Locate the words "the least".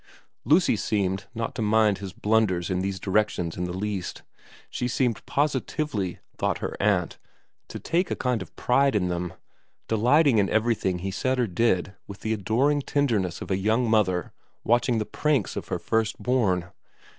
3.65-4.23